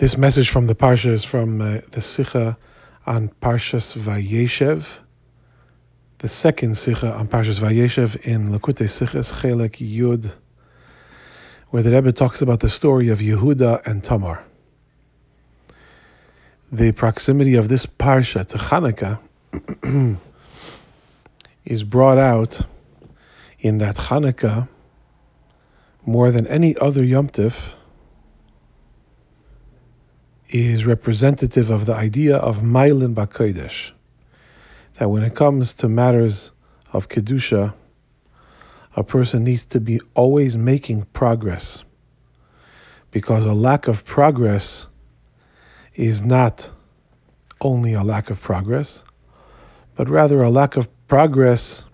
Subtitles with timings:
[0.00, 2.56] This message from the Parsha is from uh, the Sikha
[3.04, 4.98] on Parshas Vayeshev,
[6.16, 10.32] the second Sikha on Parshas Vayeshev in Lakutei Sichas Chelek Yud,
[11.68, 14.42] where the Rebbe talks about the story of Yehuda and Tamar.
[16.72, 19.18] The proximity of this Parsha to Hanukkah
[21.66, 22.58] is brought out
[23.58, 24.66] in that Hanukkah,
[26.06, 27.74] more than any other Yom Tif,
[30.52, 33.92] is representative of the idea of Mailin Bakodesh.
[34.94, 36.50] That when it comes to matters
[36.92, 37.72] of Kedusha,
[38.96, 41.84] a person needs to be always making progress.
[43.12, 44.88] Because a lack of progress
[45.94, 46.70] is not
[47.60, 49.04] only a lack of progress,
[49.94, 51.84] but rather a lack of progress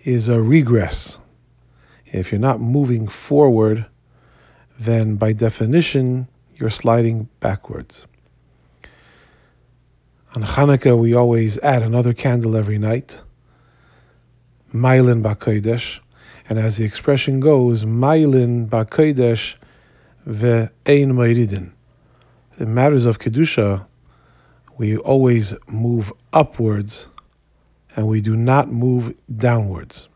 [0.00, 1.18] is a regress.
[2.06, 3.86] If you're not moving forward,
[4.78, 6.26] then by definition,
[6.60, 8.06] you're sliding backwards.
[10.36, 13.20] On Hanukkah, we always add another candle every night,
[14.72, 15.98] Mailin Bakodesh,
[16.48, 19.56] and as the expression goes, Mailin Bakodesh
[20.28, 20.68] ve'ein
[21.12, 21.72] Meiridin.
[22.58, 23.86] In matters of Kedusha,
[24.76, 27.08] we always move upwards
[27.96, 30.08] and we do not move downwards.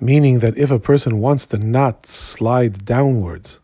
[0.00, 3.60] Meaning that if a person wants to not slide downwards,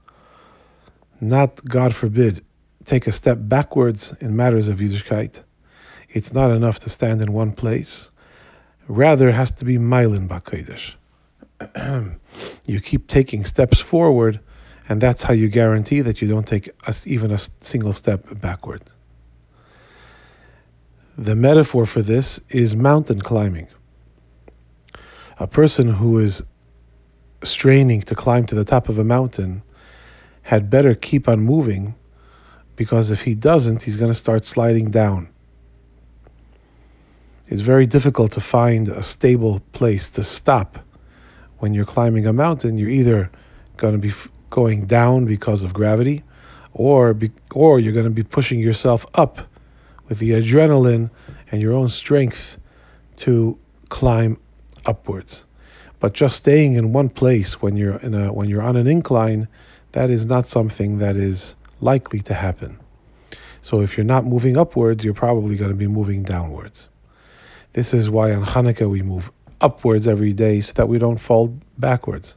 [1.20, 2.44] not, God forbid,
[2.84, 5.42] take a step backwards in matters of Yiddishkeit.
[6.08, 8.10] It's not enough to stand in one place.
[8.88, 10.94] Rather, it has to be Mailin Bakodesh.
[12.66, 14.40] you keep taking steps forward,
[14.88, 18.82] and that's how you guarantee that you don't take a, even a single step backward.
[21.18, 23.68] The metaphor for this is mountain climbing.
[25.38, 26.42] A person who is
[27.42, 29.62] straining to climb to the top of a mountain
[30.46, 31.92] had better keep on moving
[32.76, 35.28] because if he doesn't, he's going to start sliding down.
[37.48, 40.78] It's very difficult to find a stable place to stop
[41.58, 42.78] when you're climbing a mountain.
[42.78, 43.28] You're either
[43.76, 44.14] going to be
[44.48, 46.22] going down because of gravity,
[46.74, 49.40] or be, or you're going to be pushing yourself up
[50.06, 51.10] with the adrenaline
[51.50, 52.56] and your own strength
[53.16, 54.38] to climb
[54.84, 55.44] upwards.
[55.98, 59.48] But just staying in one place when you're in a when you're on an incline
[59.96, 62.78] that is not something that is likely to happen.
[63.62, 66.90] So if you're not moving upwards, you're probably going to be moving downwards.
[67.72, 71.58] This is why on Hanukkah we move upwards every day so that we don't fall
[71.78, 72.36] backwards.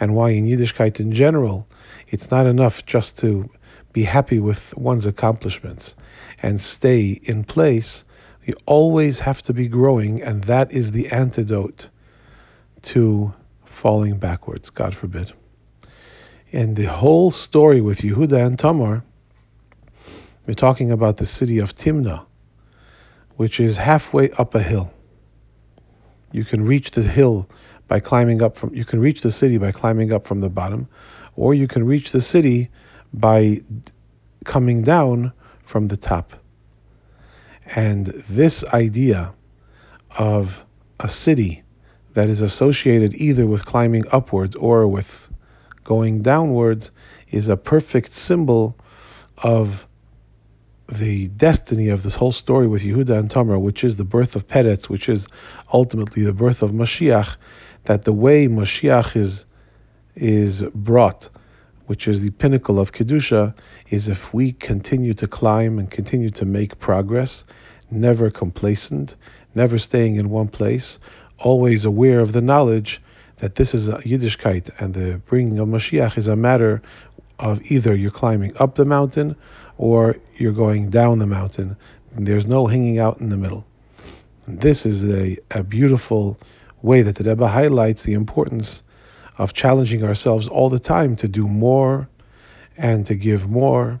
[0.00, 1.68] And why in Yiddishkeit in general,
[2.08, 3.48] it's not enough just to
[3.92, 5.94] be happy with one's accomplishments
[6.42, 8.02] and stay in place.
[8.44, 11.90] You always have to be growing, and that is the antidote
[12.90, 13.32] to
[13.66, 15.32] falling backwards, God forbid.
[16.52, 19.04] And the whole story with Yehuda and Tamar,
[20.46, 22.24] we're talking about the city of Timnah,
[23.36, 24.90] which is halfway up a hill.
[26.32, 27.48] You can reach the hill
[27.86, 30.88] by climbing up from, you can reach the city by climbing up from the bottom,
[31.36, 32.70] or you can reach the city
[33.12, 33.60] by
[34.44, 35.32] coming down
[35.64, 36.32] from the top.
[37.74, 39.32] And this idea
[40.18, 40.64] of
[41.00, 41.62] a city
[42.14, 45.28] that is associated either with climbing upwards or with
[45.88, 46.90] going downwards
[47.30, 48.76] is a perfect symbol
[49.38, 49.88] of
[50.86, 54.46] the destiny of this whole story with Yehuda and Tamar, which is the birth of
[54.46, 55.28] Peretz, which is
[55.72, 57.36] ultimately the birth of Mashiach,
[57.84, 59.46] that the way Mashiach is
[60.14, 61.30] is brought,
[61.86, 63.54] which is the pinnacle of Kedusha,
[63.88, 67.44] is if we continue to climb and continue to make progress,
[67.90, 69.16] never complacent,
[69.54, 70.98] never staying in one place,
[71.38, 73.00] always aware of the knowledge
[73.38, 76.82] that this is a Yiddishkeit and the bringing of Mashiach is a matter
[77.38, 79.36] of either you're climbing up the mountain
[79.76, 81.76] or you're going down the mountain.
[82.12, 83.64] There's no hanging out in the middle.
[84.46, 86.38] And this is a, a beautiful
[86.82, 88.82] way that the Rebbe highlights the importance
[89.38, 92.08] of challenging ourselves all the time to do more
[92.76, 94.00] and to give more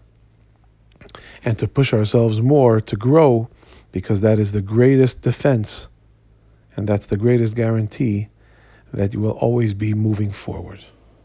[1.44, 3.48] and to push ourselves more to grow
[3.92, 5.88] because that is the greatest defense
[6.76, 8.28] and that's the greatest guarantee
[8.92, 10.84] that you will always be moving forward.